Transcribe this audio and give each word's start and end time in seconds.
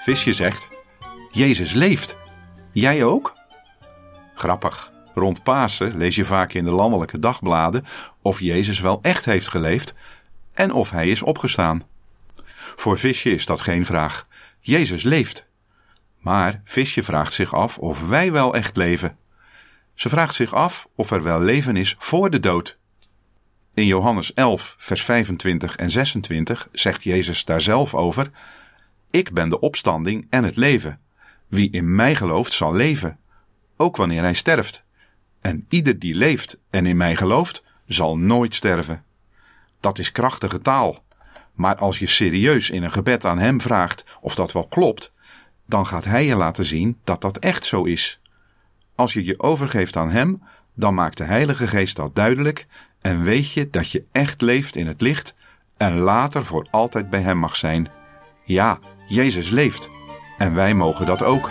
Visje 0.00 0.32
zegt: 0.32 0.68
Jezus 1.30 1.72
leeft. 1.72 2.16
Jij 2.72 3.04
ook? 3.04 3.36
Grappig. 4.34 4.92
Rond 5.14 5.42
Pasen 5.42 5.96
lees 5.96 6.14
je 6.16 6.24
vaak 6.24 6.52
in 6.52 6.64
de 6.64 6.70
landelijke 6.70 7.18
dagbladen 7.18 7.84
of 8.22 8.40
Jezus 8.40 8.80
wel 8.80 8.98
echt 9.02 9.24
heeft 9.24 9.48
geleefd 9.48 9.94
en 10.54 10.72
of 10.72 10.90
hij 10.90 11.08
is 11.08 11.22
opgestaan. 11.22 11.82
Voor 12.76 12.98
Visje 12.98 13.30
is 13.30 13.46
dat 13.46 13.60
geen 13.60 13.86
vraag. 13.86 14.26
Jezus 14.60 15.02
leeft. 15.02 15.46
Maar 16.18 16.60
Visje 16.64 17.02
vraagt 17.02 17.32
zich 17.32 17.54
af 17.54 17.78
of 17.78 18.08
wij 18.08 18.32
wel 18.32 18.54
echt 18.54 18.76
leven. 18.76 19.16
Ze 19.94 20.08
vraagt 20.08 20.34
zich 20.34 20.54
af 20.54 20.88
of 20.94 21.10
er 21.10 21.22
wel 21.22 21.40
leven 21.40 21.76
is 21.76 21.94
voor 21.98 22.30
de 22.30 22.40
dood. 22.40 22.78
In 23.74 23.86
Johannes 23.86 24.34
11, 24.34 24.74
vers 24.78 25.02
25 25.02 25.76
en 25.76 25.90
26 25.90 26.68
zegt 26.72 27.02
Jezus 27.02 27.44
daar 27.44 27.60
zelf 27.60 27.94
over: 27.94 28.30
Ik 29.10 29.32
ben 29.32 29.48
de 29.48 29.60
opstanding 29.60 30.26
en 30.30 30.44
het 30.44 30.56
leven. 30.56 31.00
Wie 31.48 31.70
in 31.70 31.94
mij 31.94 32.14
gelooft, 32.14 32.52
zal 32.52 32.74
leven, 32.74 33.18
ook 33.76 33.96
wanneer 33.96 34.22
hij 34.22 34.34
sterft. 34.34 34.84
En 35.40 35.64
ieder 35.68 35.98
die 35.98 36.14
leeft 36.14 36.58
en 36.70 36.86
in 36.86 36.96
mij 36.96 37.16
gelooft, 37.16 37.64
zal 37.86 38.18
nooit 38.18 38.54
sterven. 38.54 39.04
Dat 39.80 39.98
is 39.98 40.12
krachtige 40.12 40.60
taal. 40.60 41.04
Maar 41.52 41.76
als 41.76 41.98
je 41.98 42.06
serieus 42.06 42.70
in 42.70 42.82
een 42.82 42.92
gebed 42.92 43.24
aan 43.24 43.38
hem 43.38 43.60
vraagt 43.60 44.04
of 44.20 44.34
dat 44.34 44.52
wel 44.52 44.66
klopt, 44.66 45.12
dan 45.66 45.86
gaat 45.86 46.04
hij 46.04 46.26
je 46.26 46.34
laten 46.34 46.64
zien 46.64 46.98
dat 47.04 47.20
dat 47.20 47.38
echt 47.38 47.64
zo 47.64 47.84
is. 47.84 48.20
Als 48.94 49.12
je 49.12 49.24
je 49.24 49.40
overgeeft 49.40 49.96
aan 49.96 50.10
hem, 50.10 50.42
dan 50.74 50.94
maakt 50.94 51.16
de 51.16 51.24
Heilige 51.24 51.68
Geest 51.68 51.96
dat 51.96 52.14
duidelijk 52.14 52.66
en 53.00 53.22
weet 53.22 53.52
je 53.52 53.70
dat 53.70 53.90
je 53.90 54.04
echt 54.12 54.40
leeft 54.40 54.76
in 54.76 54.86
het 54.86 55.00
licht 55.00 55.34
en 55.76 55.98
later 55.98 56.44
voor 56.44 56.66
altijd 56.70 57.10
bij 57.10 57.20
hem 57.20 57.36
mag 57.36 57.56
zijn. 57.56 57.88
Ja, 58.44 58.78
Jezus 59.10 59.50
leeft 59.50 59.90
en 60.36 60.54
wij 60.54 60.74
mogen 60.74 61.06
dat 61.06 61.22
ook. 61.24 61.50